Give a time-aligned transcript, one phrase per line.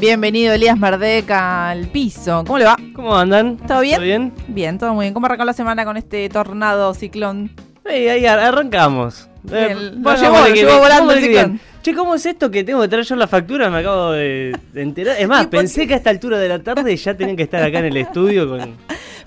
[0.00, 2.42] Bienvenido Elías Mardeca al piso.
[2.46, 2.76] ¿Cómo le va?
[2.94, 3.56] ¿Cómo andan?
[3.56, 3.94] ¿Todo bien?
[3.96, 4.32] ¿Todo bien?
[4.48, 5.14] Bien, todo muy bien.
[5.14, 7.50] ¿Cómo arrancó la semana con este tornado ciclón?
[7.84, 9.28] Hey, ahí ar- arrancamos.
[9.44, 11.60] Bien, lo bueno, llevó- vamos lo de que- llevó volando vamos de el que ciclón.
[11.82, 13.70] Che, ¿cómo es esto que tengo que traer yo la factura?
[13.70, 15.16] Me acabo de, de enterar.
[15.16, 17.44] Es ¿Y más, por pensé que a esta altura de la tarde ya tenían que
[17.44, 18.76] estar acá en el estudio con...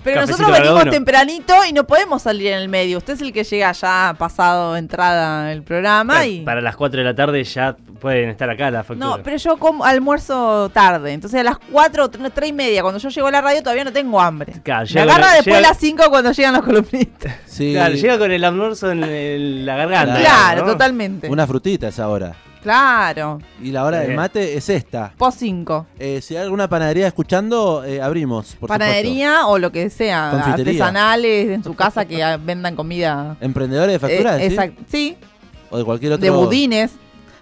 [0.06, 0.90] Pero Cafecito nosotros venimos uno.
[0.92, 2.98] tempranito y no podemos salir en el medio.
[2.98, 6.40] Usted es el que llega ya pasado entrada el programa Para, y...
[6.42, 9.06] para las 4 de la tarde ya pueden estar acá la factura.
[9.16, 11.12] No, pero yo como almuerzo tarde.
[11.12, 13.92] Entonces a las 4, 3 y media, cuando yo llego a la radio, todavía no
[13.92, 14.54] tengo hambre.
[14.62, 17.34] Claro, Me agarra con- después de llega- las 5 cuando llegan los columnistas.
[17.46, 20.20] Sí, Claro, llega con el almuerzo en, el- la garganta.
[20.20, 20.72] Claro, ¿no?
[20.72, 21.28] totalmente.
[21.28, 22.34] una frutita es ahora.
[22.70, 23.38] Claro.
[23.62, 24.16] Y la hora del bien.
[24.16, 25.12] mate es esta.
[25.16, 25.86] Post 5.
[26.00, 28.56] Eh, si hay alguna panadería escuchando, eh, abrimos.
[28.58, 30.30] Por Panadería o lo que sea.
[30.32, 30.72] Confitería.
[30.84, 33.36] Artesanales en su casa que vendan comida.
[33.40, 34.42] ¿Emprendedores de factura?
[34.42, 34.56] Eh, ¿sí?
[34.56, 35.16] exact- Sí,
[35.70, 36.24] O de cualquier otro.
[36.24, 36.90] de budines.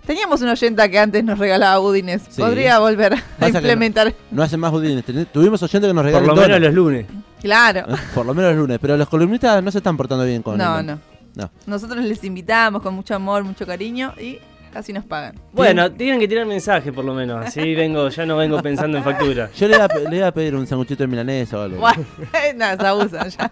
[0.07, 2.21] Teníamos una oyenta que antes nos regalaba budines.
[2.29, 2.43] Sí.
[2.43, 3.17] Podría volver a
[3.47, 4.15] que no- implementar.
[4.31, 5.03] No hacen más budines.
[5.33, 7.07] Tuvimos oyentes que nos Por regalan lo menos los lunes.
[7.41, 7.87] Claro.
[8.15, 8.79] Por lo menos el lunes.
[8.79, 10.99] Pero los columnistas no se están portando bien con No, el- no.
[11.35, 11.51] No.
[11.67, 14.39] Nosotros les invitamos con mucho amor, mucho cariño y
[14.75, 15.37] casi nos pagan.
[15.53, 17.47] Bueno, tienen que tirar mensaje por lo menos.
[17.47, 19.49] Así vengo, ya no vengo pensando en factura.
[19.57, 21.79] Yo le iba, a, le iba a pedir un sanguchito de milanesa o algo.
[21.79, 22.05] Bueno,
[22.57, 23.51] nada, se abusan ya.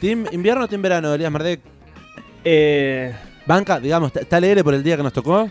[0.00, 1.60] ¿Team invierno o team verano, Elías Mardek?
[2.44, 3.14] Eh,
[3.46, 5.48] Banca, digamos, ¿está- ¿está alegre por el día que nos tocó?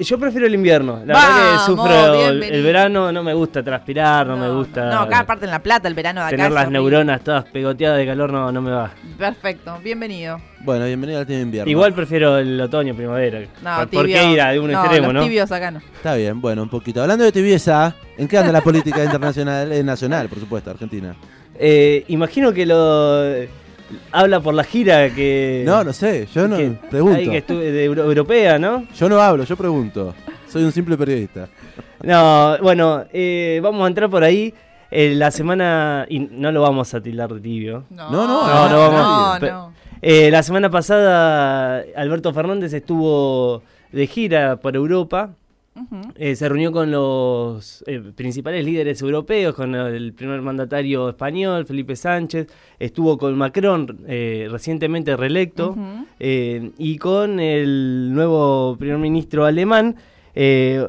[0.00, 1.02] Yo prefiero el invierno.
[1.04, 2.56] La Vamos, verdad que sufro el, bienvenido.
[2.56, 5.88] el verano, no me gusta transpirar, no, me gusta No, acá aparte en La Plata,
[5.88, 6.36] el verano de acá.
[6.36, 8.90] tener las neuronas todas pegoteadas de calor, no, no me va.
[9.18, 10.40] Perfecto, bienvenido.
[10.60, 11.70] Bueno, bienvenido al team invierno.
[11.70, 13.40] Igual prefiero el otoño, primavera.
[13.62, 14.00] No, ¿Por, tibio.
[14.00, 15.22] por qué ir a un no, extremo, los no?
[15.24, 15.78] tibios acá no.
[15.96, 17.02] Está bien, bueno, un poquito.
[17.02, 21.14] Hablando de tibieza, ¿en qué anda la política internacional, eh, nacional, por supuesto, Argentina?
[21.58, 23.22] Eh, imagino que lo
[24.12, 27.18] habla por la gira que No, no sé, yo no que- pregunto.
[27.18, 28.86] ahí que estuve de euro- europea, ¿no?
[28.96, 30.14] Yo no hablo, yo pregunto.
[30.48, 31.48] Soy un simple periodista.
[32.02, 34.54] No, bueno, eh, vamos a entrar por ahí.
[34.90, 37.84] Eh, la semana, y no lo vamos a tildar de tibio.
[37.90, 39.34] No, No, no, no, no vamos.
[39.34, 39.72] No, Pe- no.
[40.02, 45.30] Eh, la semana pasada Alberto Fernández estuvo de gira por Europa.
[46.14, 51.96] Eh, se reunió con los eh, principales líderes europeos, con el primer mandatario español, Felipe
[51.96, 52.46] Sánchez,
[52.78, 55.76] estuvo con Macron, eh, recientemente reelecto,
[56.20, 59.96] y con el nuevo primer ministro alemán,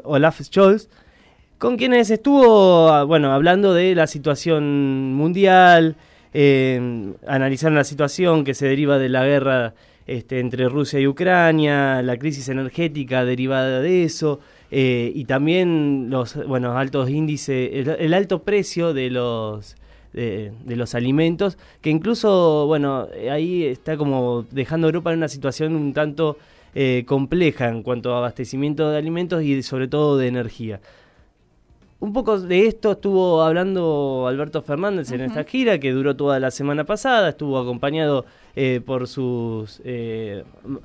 [0.03, 0.87] Olaf Scholz,
[1.57, 5.95] con quienes estuvo ah, bueno, hablando de la situación mundial,
[7.27, 9.73] analizaron la situación que se deriva de la guerra
[10.05, 14.39] este, entre Rusia y Ucrania, la crisis energética derivada de eso,
[14.77, 19.77] eh, y también los bueno, altos índices, el, el alto precio de los
[20.11, 25.29] de, de los alimentos, que incluso, bueno, ahí está como dejando a Europa en una
[25.29, 26.37] situación un tanto
[26.73, 30.81] eh, compleja en cuanto a abastecimiento de alimentos y sobre todo de energía.
[32.01, 36.51] Un poco de esto estuvo hablando Alberto Fernández en esta gira que duró toda la
[36.51, 38.25] semana pasada, estuvo acompañado
[38.57, 40.43] eh, por sus eh,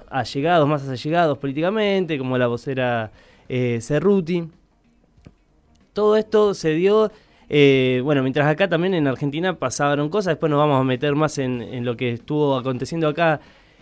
[0.08, 3.10] allegados, más allegados políticamente, como la vocera
[3.50, 4.48] eh, Cerruti.
[5.92, 7.10] Todo esto se dio,
[7.48, 11.36] eh, bueno, mientras acá también en Argentina pasaron cosas, después nos vamos a meter más
[11.38, 13.40] en, lo que estuvo aconteciendo acá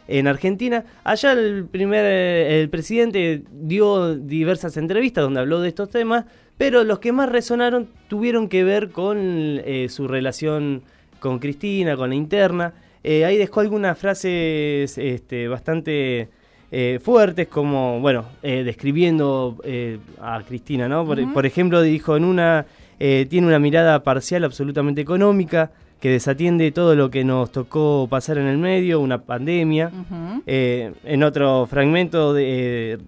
[0.09, 0.87] en Argentina.
[1.05, 6.25] Allá el primer eh, el presidente dio diversas entrevistas donde habló de estos temas,
[6.57, 10.83] pero los que más resonaron tuvieron que ver con eh, su relación
[11.21, 12.73] con Cristina, con la interna.
[13.05, 16.31] Eh, ahí dejó algunas frases este, bastante
[16.71, 21.07] eh, fuertes, como, bueno, eh, describiendo eh, a Cristina, ¿no?
[21.07, 22.67] Por, ejemplo, dijo en una,
[23.01, 25.71] eh, tiene una mirada parcial absolutamente económica,
[26.01, 29.91] que desatiende todo lo que nos tocó pasar en el medio, una pandemia.
[30.47, 32.99] Eh, en otro fragmento de- eh,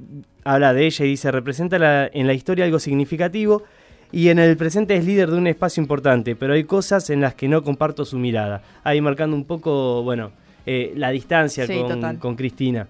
[0.42, 3.62] habla de ella y dice, representa la- en la historia algo significativo
[4.10, 7.34] y en el presente es líder de un espacio importante, pero hay cosas en las
[7.36, 8.62] que no comparto su mirada.
[8.82, 10.32] Ahí marcando un poco, bueno,
[10.66, 12.18] eh, la distancia Sí, con, total.
[12.18, 12.88] con Cristina.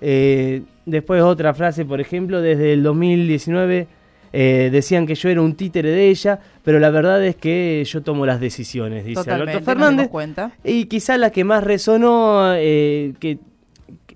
[0.00, 3.86] Eh, después otra frase, por ejemplo, desde el 2019
[4.32, 8.02] eh, decían que yo era un títere de ella, pero la verdad es que yo
[8.02, 10.08] tomo las decisiones, dice Totalmente, Alberto Fernández.
[10.08, 10.52] cuenta.
[10.64, 13.38] Y quizá la que más resonó, eh, que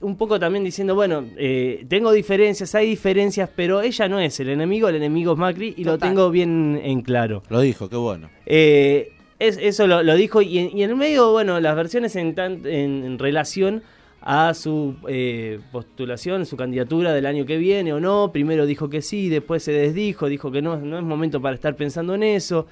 [0.03, 4.49] un poco también diciendo, bueno, eh, tengo diferencias, hay diferencias, pero ella no es el
[4.51, 7.43] enemigo, el enemigo es Macri y lo tengo bien en claro.
[7.49, 8.29] Lo dijo, qué bueno.
[8.45, 12.17] Eh, es- eso lo, lo dijo y en, y en el medio, bueno, las versiones
[12.17, 13.83] en, tan- en, en relación
[14.25, 18.31] a su eh, postulación, su candidatura del año que viene o no.
[18.33, 21.75] Primero dijo que sí, después se desdijo, dijo que no, no es momento para estar
[21.77, 22.67] pensando en eso.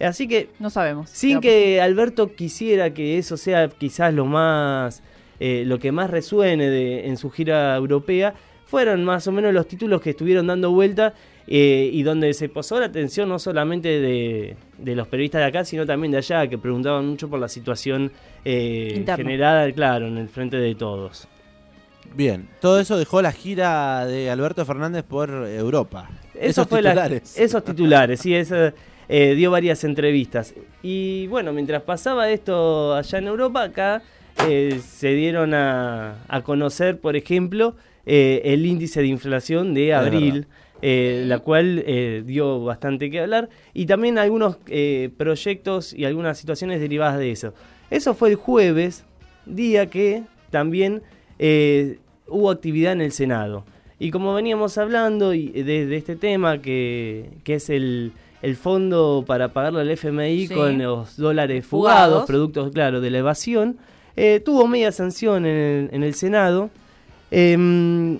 [0.00, 1.10] Así que No sabemos.
[1.10, 5.02] sin ¿Qué va a que Alberto quisiera que eso sea quizás lo más
[5.40, 8.34] eh, lo que más resuene de- en su gira europea,
[8.66, 11.12] fueron más o menos los títulos que estuvieron dando vuelta
[11.46, 15.64] eh, y donde se posó la atención no solamente de, de los periodistas de acá,
[15.64, 18.10] sino también de allá, que preguntaban mucho por la situación
[18.44, 21.28] eh, generada, claro, en el frente de todos.
[22.14, 26.08] Bien, todo eso dejó la gira de Alberto Fernández por Europa.
[26.34, 27.38] Eso Esos fue la- titulares.
[27.38, 28.72] esos titulares, sí, eso,
[29.08, 30.54] eh, dio varias entrevistas.
[30.82, 34.02] Y bueno, mientras pasaba esto allá en Europa, acá
[34.48, 37.74] eh, se dieron a, a conocer, por ejemplo,
[38.06, 40.46] eh, el índice de inflación de Es abril,
[40.86, 46.36] eh, la cual eh, dio bastante que hablar, y también algunos eh, proyectos y algunas
[46.36, 47.54] situaciones derivadas de eso.
[47.90, 49.06] Eso fue el jueves,
[49.46, 51.00] día que también
[52.28, 53.64] hubo actividad en el Senado.
[53.98, 59.24] Y como veníamos hablando y de, de este tema, que, que es el, el fondo
[59.26, 60.54] para pagarle al FMI Sí.
[60.54, 62.26] con los dólares fugados, Fugados.
[62.26, 63.78] productos, claro, de la evasión,
[64.44, 66.68] tuvo media sanción en el, en el Senado,
[67.30, 68.18] em,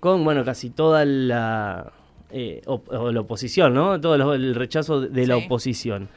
[0.00, 1.92] con, bueno, casi toda la,
[2.30, 4.00] eh, op- o la oposición, ¿no?
[4.00, 5.42] Todo lo- el rechazo de, la Sí.
[5.44, 6.08] oposición.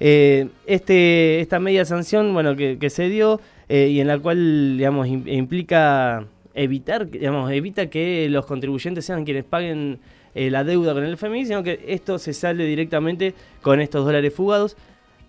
[0.00, 4.76] Eh, este, esta media sanción, bueno, que, que se dio eh, y en la cual,
[4.76, 6.24] digamos, im- implica
[6.54, 9.98] evitar, digamos, evita que los contribuyentes sean quienes paguen
[10.34, 14.76] la deuda con el FMI, sino que esto se sale directamente con estos dólares fugados.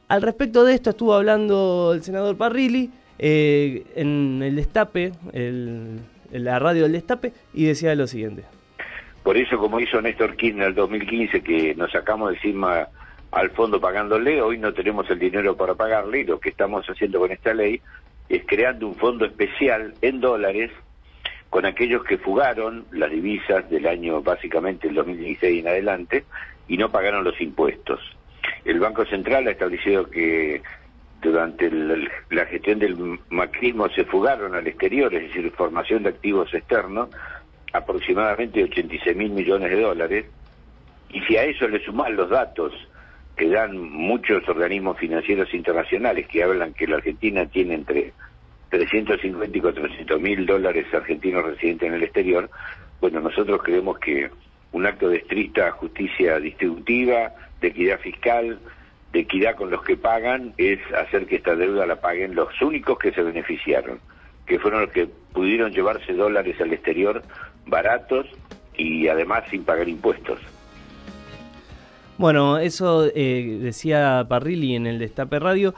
[0.07, 2.89] Al respecto de esto estuvo hablando el senador Parrilli
[3.19, 5.99] en el Destape, el-
[6.33, 8.43] la radio del Destape, y decía lo siguiente.
[9.23, 12.87] Por eso, como hizo Néstor Kirchner en el 2015, que nos sacamos de encima
[13.31, 17.19] al fondo pagándole, hoy no tenemos el dinero para pagarle y lo que estamos haciendo
[17.19, 17.81] con esta ley
[18.29, 20.71] es creando un fondo especial en dólares
[21.49, 26.25] con aquellos que fugaron las divisas del año básicamente el 2016 en adelante
[26.67, 27.99] y no pagaron los impuestos.
[28.65, 30.61] El Banco Central ha establecido que
[31.23, 36.53] durante el- la gestión del macrismo se fugaron al exterior, es decir, formación de activos
[36.53, 37.09] externos,
[37.71, 40.25] aproximadamente 86 mil millones de dólares,
[41.09, 42.73] y si a eso le suman los datos
[43.35, 48.13] que dan muchos organismos financieros internacionales que hablan que la Argentina tiene entre
[48.69, 52.49] 350 y 400 mil dólares argentinos residentes en el exterior,
[53.01, 54.29] bueno, nosotros creemos que
[54.71, 58.59] un acto de estricta justicia distributiva, de equidad fiscal,
[59.13, 62.97] de equidad con los que pagan, es hacer que esta deuda la paguen los únicos
[62.97, 63.99] que se beneficiaron,
[64.45, 67.21] que fueron los que pudieron llevarse dólares al exterior
[67.67, 68.25] baratos
[68.75, 70.39] y además sin pagar impuestos.
[72.17, 75.73] Bueno, eso eh, decía Parrilli en el Destape Radio.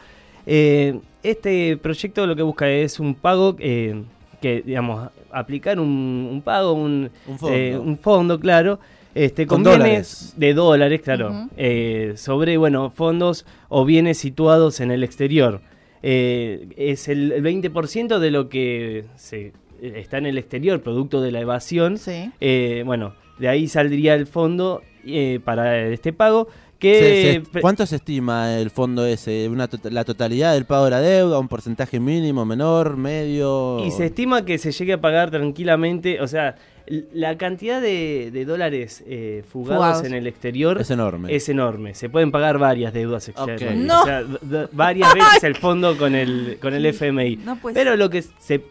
[0.45, 4.03] Eh, este proyecto lo que busca es un pago eh,
[4.41, 7.55] que, digamos, aplicar un, un pago, un, Un fondo.
[7.55, 8.79] eh, un fondo, claro,
[9.15, 10.33] este, Con dólares.
[10.37, 15.61] de dólares, claro, eh, sobre, bueno, fondos o bienes situados en el exterior.
[16.03, 19.47] Eh, es el, el 20% de lo que se,
[19.81, 21.97] eh, está en el exterior, producto de la evasión.
[21.97, 22.29] Sí.
[22.39, 26.47] Eh, bueno, de ahí saldría el fondo eh, para este pago.
[26.77, 29.47] Que se- ¿Cuánto se estima el fondo ese?
[29.49, 31.39] Una to- ¿La totalidad del pago de la deuda?
[31.39, 33.83] ¿Un porcentaje mínimo, menor, medio?
[33.85, 36.55] Y se estima que se llegue a pagar tranquilamente, o sea,
[36.87, 40.05] la cantidad de, de dólares eh, fugados, Fugados.
[40.05, 41.35] en el exterior Es enorme.
[41.35, 41.93] es enorme.
[41.95, 43.75] Se pueden pagar varias deudas externas.
[43.75, 44.01] No.
[44.01, 44.23] O sea,
[44.71, 47.37] varias veces el fondo con el, con el FMI.
[47.37, 48.61] No puede Pero lo que se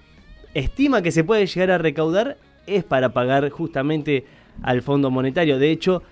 [0.55, 4.25] estima que se puede llegar a recaudar es para pagar justamente
[4.63, 5.59] al Fondo Monetario.
[5.59, 6.03] De hecho,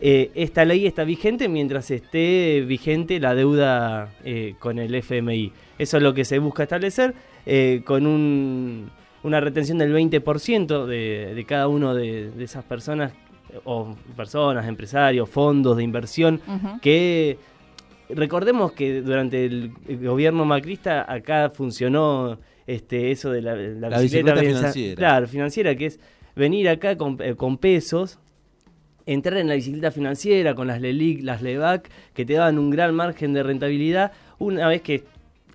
[0.00, 5.52] eh, esta ley está vigente mientras esté vigente la deuda eh, con el FMI.
[5.78, 7.14] Eso es lo que se busca establecer
[7.46, 8.90] eh, con un-
[9.22, 13.12] una retención del 20% de, de cada uno de, de esas personas,
[13.64, 16.40] o personas, empresarios, fondos de inversión,
[16.80, 17.38] que
[18.08, 24.00] recordemos que durante el, el gobierno macrista acá funcionó este eso de la, la La
[24.00, 24.96] bicicleta financiera.
[24.96, 26.00] Claro, financiera, que es
[26.34, 28.18] venir acá con, eh, con pesos,
[29.06, 32.94] entrar en la bicicleta financiera con las LELIC, las LEVAC, que te daban un gran
[32.94, 35.04] margen de rentabilidad, una vez que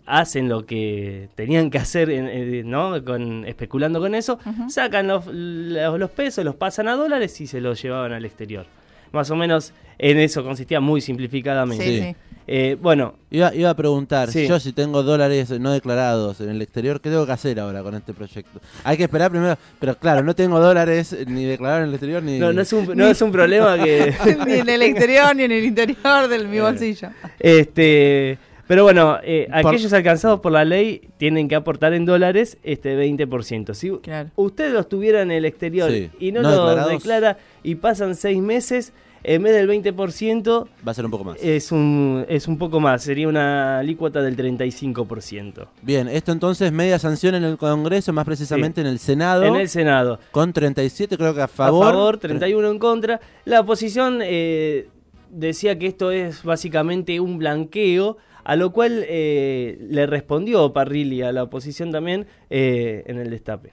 [0.08, 3.04] hacen lo que tenían que hacer, en- eh, ¿no?
[3.04, 7.62] Con, especulando con eso, sacan los, los, los pesos, los pasan a dólares y se
[7.62, 8.66] los llevaban al exterior.
[9.12, 11.84] Más o menos en eso consistía muy simplificadamente.
[11.86, 12.16] Sí, Sí.
[12.50, 14.48] Eh, bueno, Iba, iba a preguntar, Sí.
[14.48, 17.94] yo si tengo dólares no declarados en el exterior, ¿qué tengo que hacer ahora con
[17.94, 18.62] este proyecto?
[18.86, 22.40] Hay que esperar primero, pero claro, no tengo dólares ni declarados en el exterior ni...
[22.40, 24.14] no, no, es un, no es un problema que...
[24.48, 27.10] ni en el exterior ni en el interior de mi bolsillo.
[27.38, 32.57] este, pero bueno, eh, Por- aquellos alcanzados por la ley tienen que aportar en dólares
[32.63, 33.74] este 20%.
[33.74, 34.29] Si Claro.
[34.36, 36.91] usted los tuviera en el exterior Sí, y no, no los declarados.
[36.91, 38.93] declara y pasan seis meses,
[39.24, 41.38] En vez del 20%, Va a ser un poco más.
[41.41, 45.67] es un, es un poco más, sería una alícuota del 35%.
[45.81, 49.69] Bien, esto entonces media sanción en el Congreso, más precisamente en el Senado, En el
[49.69, 50.19] Senado.
[50.31, 51.86] con 37 creo que a A favor.
[51.93, 53.19] favor, 31 en contra.
[53.43, 54.88] La oposición eh,
[55.29, 58.17] decía que esto es básicamente un blanqueo,
[58.48, 63.72] a lo cual eh, le respondió Parrilli a la oposición también eh, en el destape.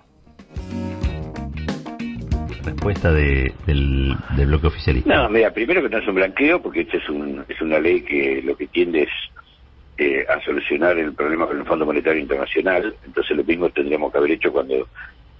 [2.64, 5.14] respuesta de, del, del bloque oficialista.
[5.14, 8.00] No, mira, primero que no es un blanqueo, porque esta es, un, es una ley
[8.02, 9.11] que lo que tiende es
[9.99, 12.95] eh, a solucionar el problema con el Fondo Monetario Internacional.
[13.04, 14.88] Entonces lo mismo tendríamos que haber hecho cuando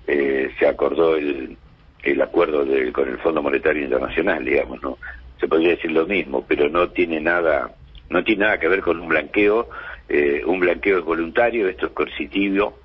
[0.07, 1.57] eh, se acordó el,
[2.03, 4.99] el acuerdo de- con el Fondo Monetario Internacional, digamos, ¿no?
[5.41, 7.71] Se podría decir lo mismo, pero no tiene nada,
[8.15, 9.69] no tiene nada que ver con un blanqueo.
[10.09, 12.79] Eh, un blanqueo es voluntario, esto es coercitivo.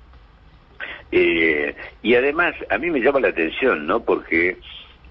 [1.12, 4.00] Eh, y además, a mí me llama la atención, ¿no?
[4.00, 4.56] Porque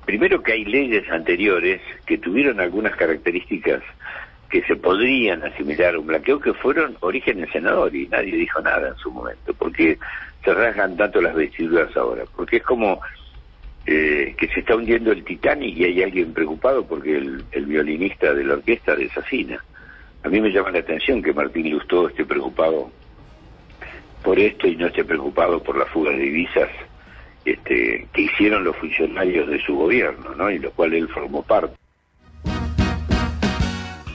[0.06, 3.82] primero que hay leyes anteriores que tuvieron algunas características
[4.50, 8.60] que se podrían asimilar a un blanqueo que fueron origen del senador y nadie dijo
[8.62, 9.98] nada en su momento, porque
[10.44, 13.00] se rasgan tanto las vestiduras ahora, porque es como
[13.86, 18.34] eh, que se está hundiendo el Titanic y hay alguien preocupado porque el, el violinista
[18.34, 19.64] de la orquesta desafina.
[20.24, 22.92] A mí me llama la atención que Martín Lustó esté preocupado
[24.24, 26.70] por esto y no esté preocupado por la fuga de divisas
[27.46, 30.52] este, que hicieron los funcionarios de su gobierno, ¿no?
[30.52, 31.76] Y lo cual él formó parte.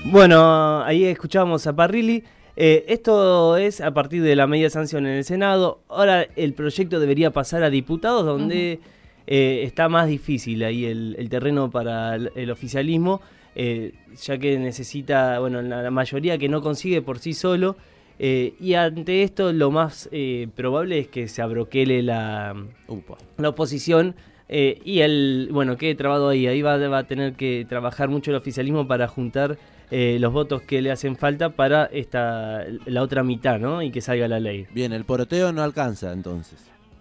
[0.04, 2.22] Bueno, ahí escuchábamos a Parrilli.
[2.56, 5.80] Eh, esto es a partir de la media sanción en el Senado.
[5.88, 8.78] Ahora el proyecto debería pasar a diputados, donde
[9.26, 13.22] eh, está más difícil ahí el, el terreno para el, el oficialismo,
[13.54, 13.92] eh,
[14.22, 17.76] ya que necesita, bueno, la, la mayoría que no consigue por sí solo.
[18.18, 22.54] eh, y ante esto lo más eh, probable es que se abroquele la,
[22.86, 23.16] Upa.
[23.38, 24.14] la oposición
[24.48, 28.30] eh, y el bueno quede trabado ahí ahí va, va a tener que trabajar mucho
[28.30, 29.56] el oficialismo para juntar
[29.90, 34.00] eh, los votos que le hacen falta para esta la otra mitad no y que
[34.00, 36.58] salga la ley Bien, el poroteo no alcanza entonces.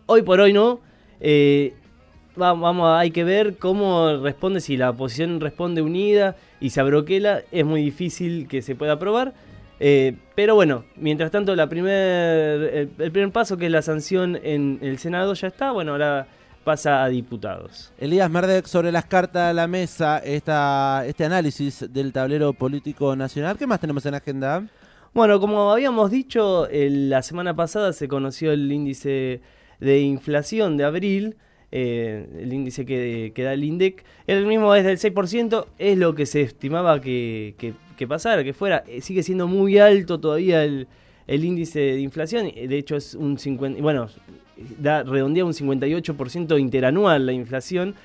[0.08, 0.80] hoy por hoy no
[1.20, 1.74] eh,
[2.36, 7.66] vamos hay que ver cómo responde si la oposición responde unida y se abroquela es
[7.66, 9.34] muy difícil que se pueda aprobar
[9.80, 14.40] eh, pero bueno, mientras tanto la primer, el, el primer paso que es la sanción
[14.42, 16.28] en el Senado ya está, bueno, ahora
[16.64, 17.92] pasa a diputados.
[18.00, 23.58] Elías Merdek, sobre las cartas a la mesa, esta, este análisis del tablero político nacional.
[23.58, 24.64] ¿Qué más tenemos en agenda?
[25.14, 29.42] Bueno, como habíamos dicho, el- la semana pasada se conoció el índice
[29.82, 31.36] de inflación de abril,
[31.76, 34.04] eh, el índice que, da el INDEC.
[34.28, 38.54] El mismo es del 6%, es lo que se estimaba que, que- que pasara, que
[38.54, 38.84] fuera.
[38.88, 40.88] Eh, Sigue siendo muy alto todavía el,
[41.26, 44.08] el índice de inflación, de hecho es un 50, bueno,
[44.80, 47.96] da, redondea un 58% interanual la inflación.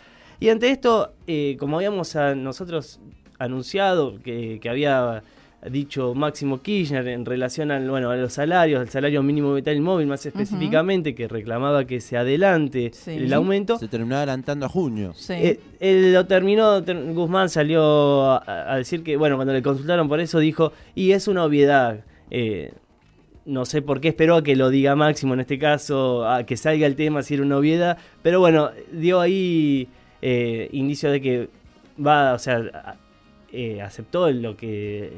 [0.40, 3.00] Y ante esto, eh, como habíamos nosotros
[3.38, 5.22] anunciado que había
[5.70, 9.80] dicho Máximo Kirchner en relación al, bueno, a los salarios, al salario mínimo vital y
[9.80, 13.10] móvil más específicamente, que reclamaba que se adelante Sí.
[13.12, 13.76] el aumento.
[13.78, 15.12] Se terminó adelantando a junio.
[15.16, 15.32] Sí.
[15.34, 20.08] Eh, él lo terminó, ter- Guzmán salió a, a decir que, bueno, cuando le consultaron
[20.08, 22.04] por eso dijo, y es una obviedad.
[22.30, 22.72] eh,
[23.46, 26.58] no sé por qué esperó a que lo diga Máximo en este caso, a que
[26.58, 29.88] salga el tema si era una obviedad, pero bueno, dio ahí
[30.20, 31.48] eh, indicio de que
[31.98, 32.98] va, o sea,
[33.50, 35.12] eh, aceptó lo que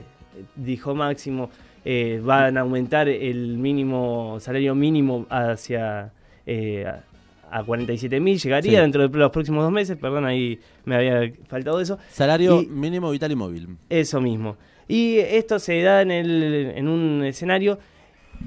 [0.56, 1.50] dijo Máximo,
[1.84, 6.12] eh, van a aumentar el mínimo, salario mínimo hacia...
[6.46, 7.04] eh, a-
[7.52, 8.76] a 47 mil llegaría Sí.
[8.76, 11.99] dentro de los próximos dos meses, perdón, ahí me había faltado eso.
[12.08, 13.76] Salario Y- mínimo vital y móvil.
[13.88, 14.56] Eso mismo.
[14.87, 17.80] Y esto se da en, el, en un escenario,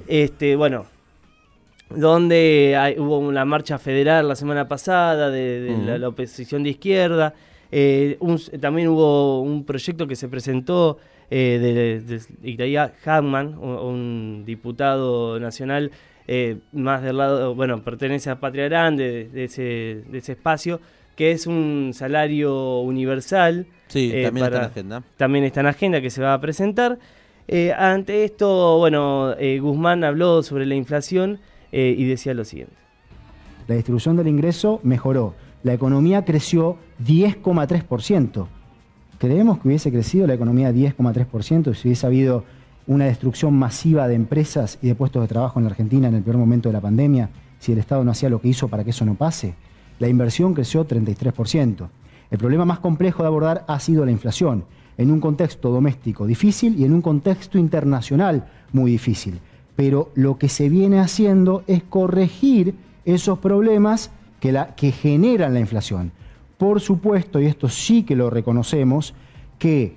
[0.07, 0.85] este, bueno,
[1.89, 5.97] donde hay- hubo una marcha federal la semana pasada de, de la, Ujú.
[5.99, 7.33] la oposición de izquierda.
[7.75, 10.99] eh, un- también hubo un proyecto que se presentó
[11.29, 15.91] eh, de, de, Italia Hackman, un, un diputado nacional
[16.27, 20.79] eh, más del lado, bueno, pertenece a Patria Grande, de, de ese, de ese espacio,
[21.15, 23.67] que es un salario universal.
[23.87, 25.03] Sí, eh, también está en agenda.
[25.17, 26.97] también está en agenda que se va a presentar.
[27.47, 31.39] Eh, ante esto, bueno, eh, Guzmán habló sobre la inflación
[31.71, 32.75] eh, y decía lo siguiente.
[33.67, 35.35] La distribución del ingreso mejoró.
[35.63, 38.47] La economía creció 10,3%.
[39.23, 42.43] Creemos que hubiese crecido la economía 10,3% si hubiese habido
[42.87, 46.23] una destrucción masiva de empresas y de puestos de trabajo en la Argentina en el
[46.23, 48.89] peor momento de la pandemia, si el Estado no hacía lo que hizo para que
[48.89, 49.55] eso no pase.
[49.99, 51.87] La inversión creció 33%.
[52.31, 54.65] El problema más complejo de abordar ha sido la inflación,
[54.97, 59.39] en un contexto doméstico difícil y en un contexto internacional muy difícil.
[59.77, 62.75] Pero lo que se viene haciendo es corregir
[63.05, 64.11] esos problemas
[64.41, 66.11] que, la, que generan la inflación.
[66.63, 69.13] Por supuesto, y esto sí que lo reconocemos,
[69.59, 69.95] que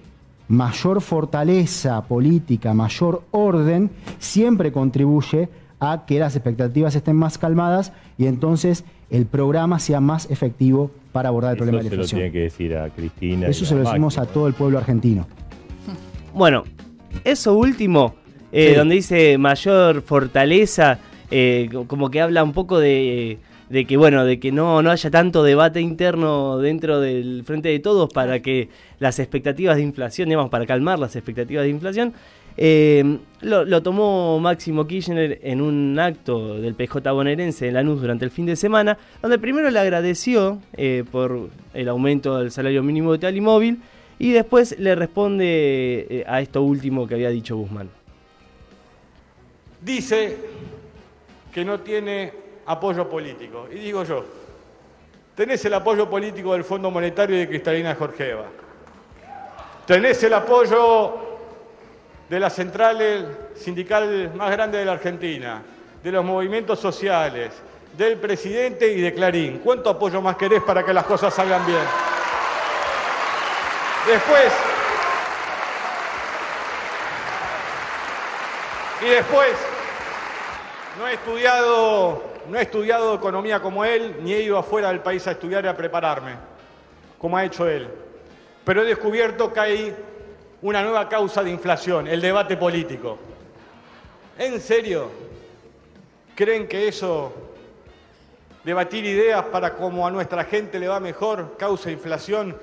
[0.49, 8.27] mayor fortaleza política, mayor orden, siempre contribuye a que las expectativas estén más calmadas y
[8.27, 12.03] entonces el programa sea más efectivo para abordar el Eso problema de se la lo
[12.03, 12.19] inflación.
[12.19, 13.47] tiene que decir a Cristina.
[13.47, 15.25] Eso y se lo decimos a todo el pueblo argentino.
[16.35, 16.65] Bueno,
[17.23, 18.17] eso último,
[18.51, 18.75] eh, Sí.
[18.77, 20.99] donde dice mayor fortaleza,
[21.31, 24.91] eh, co- como que habla un poco de, de que bueno, de que no, no
[24.91, 28.69] haya tanto debate interno dentro del frente de todos para que
[28.99, 32.15] las expectativas de inflación, digamos, para calmar las expectativas de inflación.
[32.57, 38.25] eh, lo, lo tomó Máximo Kirchner en un acto del PJ bonaerense en Lanús durante
[38.25, 43.13] el fin de semana, donde primero le agradeció eh, por el aumento del salario mínimo
[43.13, 43.81] vital y móvil
[44.19, 47.91] y después le responde eh, a esto último que había dicho Guzmán.
[49.83, 50.37] dice
[51.53, 53.69] que no tiene apoyo político.
[53.71, 54.25] Y digo yo,
[55.35, 58.45] tenés el apoyo político del Fondo Monetario y de Cristalina Georgieva.
[59.87, 61.15] Tenés el apoyo
[62.29, 65.63] de las centrales sindicales más grandes de la Argentina,
[66.03, 67.53] de los movimientos sociales,
[67.97, 69.59] del presidente y de Clarín.
[69.59, 71.85] ¿Cuánto apoyo más querés para que las cosas salgan bien?
[74.07, 74.53] Después,
[79.03, 79.53] y después,
[80.99, 85.27] no he estudiado, no he estudiado economía como él, ni he ido afuera del país
[85.27, 86.35] a estudiar y a prepararme,
[87.19, 87.89] como ha hecho él.
[88.65, 89.97] Pero he descubierto que hay
[90.63, 93.19] una nueva causa de inflación, el debate político.
[94.39, 95.11] ¿En serio?
[96.35, 97.33] ¿Creen que eso,
[98.65, 102.57] debatir ideas para cómo a nuestra gente le va mejor, causa inflación?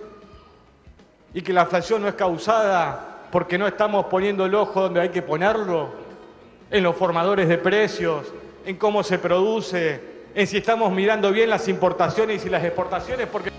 [1.33, 5.09] Y que la inflación no es causada porque no estamos poniendo el ojo donde hay
[5.09, 6.03] que ponerlo,
[6.73, 8.33] en los formadores de precios,
[8.65, 9.99] en cómo se produce,
[10.35, 13.49] en si estamos mirando bien las importaciones y las exportaciones, porque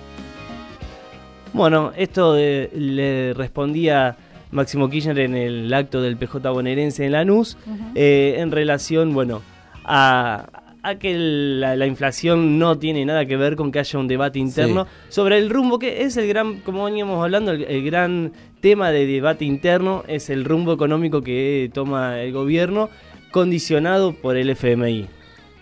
[1.53, 4.17] Bueno, esto le respondía
[4.51, 7.57] Máximo Kirchner en el acto del PJ bonaerense en Lanús,
[7.95, 9.43] eh, en relación, bueno,
[9.85, 10.47] a,
[10.83, 14.39] a que la, la inflación no tiene nada que ver con que haya un debate
[14.39, 18.91] interno sobre el rumbo, que es el gran, como veníamos hablando, el, el gran tema
[18.91, 22.91] de debate interno es el rumbo económico que toma el gobierno,
[23.35, 25.09] condicionado por el FMI.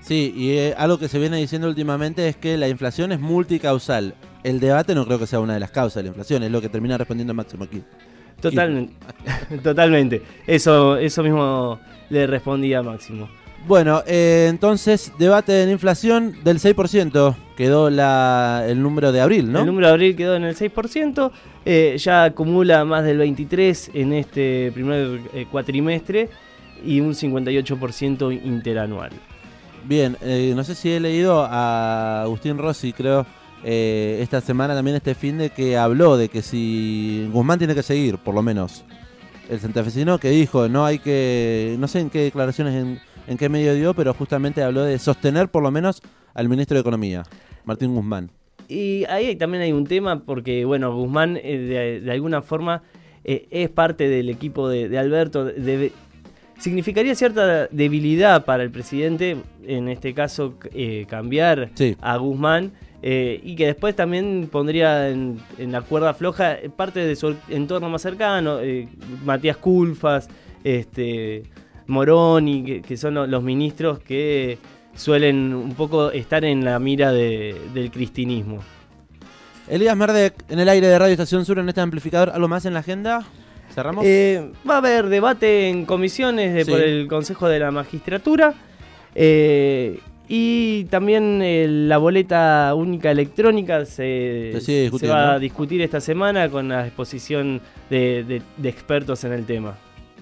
[0.02, 4.14] Sí, y eh, algo que se viene diciendo últimamente es que la inflación es multicausal.
[4.42, 6.60] El debate no creo que sea una de las causas de la inflación, es lo
[6.60, 7.82] que termina respondiendo Máximo aquí.
[8.42, 8.92] Totalmente,
[9.62, 10.20] totalmente.
[10.46, 11.80] Eso, eso mismo
[12.10, 13.26] le respondía Máximo.
[13.66, 17.36] Bueno, eh, entonces, debate de la inflación del 6%.
[17.56, 19.60] Quedó la, el número de abril, ¿no?
[19.60, 21.30] El número de abril quedó en el 6%,
[21.64, 26.28] eh, ya acumula más del 23% en este primer eh, cuatrimestre
[26.84, 29.10] y un 58% interanual.
[29.84, 33.26] Bien, eh, no sé si he leído a Agustín Rossi, creo,
[33.64, 37.82] eh, esta semana también, este fin de que habló de que si Guzmán tiene que
[37.82, 38.84] seguir, por lo menos,
[39.50, 43.48] el santafesino que dijo, no hay que, no sé en qué declaraciones, en, en qué
[43.48, 46.00] medio dio, pero justamente habló de sostener por lo menos
[46.34, 47.24] al ministro de Economía,
[47.64, 48.30] Martín Guzmán.
[48.68, 52.82] Y ahí también hay un tema porque, bueno, Guzmán eh, de, de alguna forma
[53.24, 55.44] eh, es parte del equipo de, de Alberto.
[55.44, 55.92] de-
[56.62, 61.96] significaría cierta debilidad para el presidente, en este caso, eh, cambiar Sí.
[62.00, 62.72] a Guzmán.
[63.04, 67.34] eh, y que después también pondría en, en la cuerda floja eh, parte de su
[67.48, 68.86] entorno más cercano, eh,
[69.24, 70.28] Matías Culfas,
[70.62, 71.42] este,
[71.88, 74.56] Moroni, que, que son lo- los ministros que
[74.94, 78.60] suelen un poco estar en la mira de- del cristinismo.
[79.68, 82.74] Elías Merdek, en el aire de Radio Estación Sur, en este amplificador, ¿algo más en
[82.74, 83.24] la agenda?
[83.74, 84.04] ¿Cerramos?
[84.06, 86.70] Eh, va a haber debate en comisiones de- Sí.
[86.70, 88.54] por el Consejo de la Magistratura.
[89.14, 94.52] eh, y también eh, la boleta única electrónica se,
[95.10, 99.74] va a discutir esta semana con la exposición de, de- de expertos en el tema.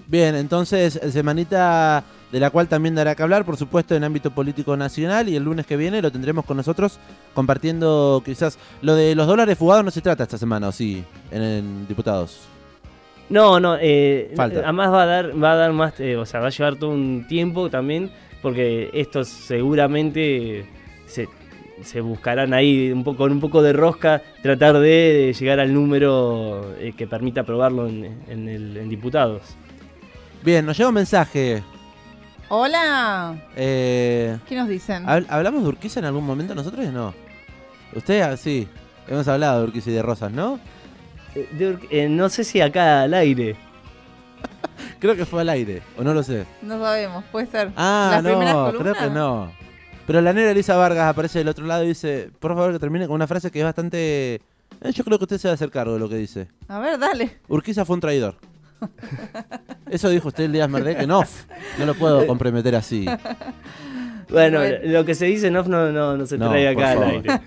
[0.07, 4.75] Bien, entonces, semanita de la cual también dará que hablar, por supuesto, en ámbito político
[4.75, 5.29] nacional.
[5.29, 6.99] Y el lunes que viene lo tendremos con nosotros
[7.33, 11.03] compartiendo quizás lo de los dólares fugados no se trata esta semana, ¿o sí?
[11.31, 12.41] En, en diputados.
[13.31, 14.59] No, no, eh, Falta.
[14.59, 16.89] además va a dar, va a dar más, eh, o sea, va a llevar todo
[16.91, 20.65] un tiempo también, porque estos seguramente
[21.07, 21.27] se,
[21.81, 26.75] se buscarán ahí un poco, con un poco de rosca, tratar de llegar al número
[26.77, 29.41] eh, que permita aprobarlo en, en el- en diputados.
[30.43, 31.63] Bien, nos llega un mensaje.
[32.49, 33.35] Hola.
[33.55, 35.05] Eh, ¿Qué nos dicen?
[35.05, 36.85] ¿hab- ¿Hablamos de Urquiza en algún momento nosotros?
[36.91, 37.13] No.
[37.95, 38.67] Usted, ah, sí.
[39.07, 40.59] Hemos hablado de Urquiza y de Rosas, ¿no?
[41.35, 43.55] Eh, de Ur- eh, no sé si acá al aire.
[44.99, 46.45] Creo que fue al aire, o no lo sé.
[46.61, 47.71] No sabemos, puede ser.
[47.75, 49.51] Ah, ¿Las primeras no, creo que no.
[50.05, 53.05] Pero la negra Elisa Vargas aparece del otro lado y dice, por favor que termine
[53.07, 54.41] con una frase que es bastante
[54.83, 56.47] Eh, yo creo que usted se va a hacer cargo de lo que dice.
[56.67, 57.37] A ver, dale.
[57.47, 58.35] Urquiza fue un traidor.
[59.89, 61.23] Eso dijo usted el día Merdé que no.
[61.77, 63.05] No lo puedo comprometer así.
[64.29, 67.03] Bueno, lo que se dice en off no, no, no se No, trae acá al
[67.03, 67.41] aire.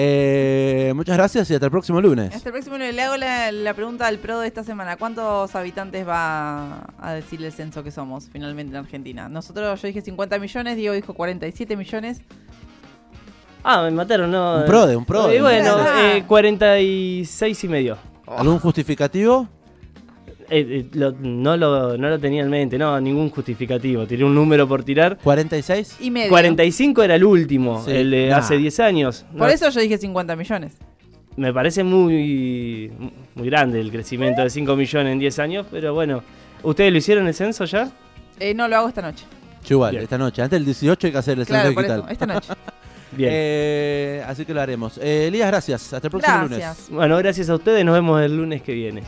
[0.00, 2.32] Eh, muchas gracias y hasta el próximo lunes.
[2.32, 2.94] Hasta el próximo lunes.
[2.94, 4.96] Le hago la, la pregunta al pro de esta semana.
[4.96, 9.28] ¿Cuántos habitantes va a decir el censo que somos finalmente en Argentina?
[9.28, 12.20] Nosotros, yo dije 50 millones, Diego dijo 47 millones.
[13.64, 14.58] Ah, me mataron, no.
[14.58, 15.36] Un prode, un prode.
[15.36, 17.98] Y bueno, eh, 46 y medio.
[18.24, 19.48] ¿Algún justificativo?
[20.50, 24.06] Eh, eh, lo- no, lo, no lo tenía en mente, no, ningún justificativo.
[24.06, 25.18] Tiré un número por tirar.
[25.22, 25.96] ¿46?
[26.00, 26.30] Y medio.
[26.30, 27.90] 45 era el último, Sí.
[27.92, 28.38] el de Nah.
[28.38, 29.26] hace 10 años.
[29.32, 30.72] No, Por eso yo dije 50 millones.
[31.36, 32.90] Me parece muy,
[33.34, 36.22] muy grande el crecimiento de 5 millones en 10 años, pero bueno.
[36.62, 37.90] ¿Ustedes lo hicieron el censo ya?
[38.40, 39.24] Eh, no, lo hago esta noche.
[39.64, 40.02] Yo igual, Bien.
[40.02, 40.42] esta noche.
[40.42, 42.00] Antes del 18 hay que hacer el censo Claro, por digital.
[42.00, 42.52] eso, esta noche.
[43.12, 43.30] Bien.
[43.32, 44.98] Eh, así que lo haremos.
[44.98, 45.92] Eh, Elías, gracias.
[45.92, 46.58] Hasta el próximo lunes.
[46.58, 46.90] Gracias.
[46.90, 49.02] Bueno, gracias a ustedes, nos vemos el lunes que viene.